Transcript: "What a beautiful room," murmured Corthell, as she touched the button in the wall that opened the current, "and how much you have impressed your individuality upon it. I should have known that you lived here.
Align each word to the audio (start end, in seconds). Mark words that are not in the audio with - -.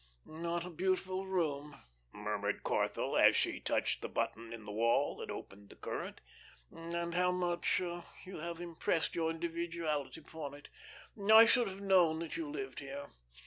"What 0.25 0.65
a 0.65 0.71
beautiful 0.71 1.27
room," 1.27 1.79
murmured 2.11 2.63
Corthell, 2.63 3.15
as 3.17 3.35
she 3.35 3.59
touched 3.59 4.01
the 4.01 4.09
button 4.09 4.51
in 4.51 4.65
the 4.65 4.71
wall 4.71 5.15
that 5.17 5.29
opened 5.29 5.69
the 5.69 5.75
current, 5.75 6.21
"and 6.71 7.13
how 7.13 7.31
much 7.31 7.77
you 7.79 8.37
have 8.39 8.59
impressed 8.59 9.13
your 9.13 9.29
individuality 9.29 10.19
upon 10.21 10.55
it. 10.55 10.69
I 11.31 11.45
should 11.45 11.67
have 11.67 11.81
known 11.81 12.17
that 12.17 12.35
you 12.35 12.49
lived 12.49 12.79
here. 12.79 13.11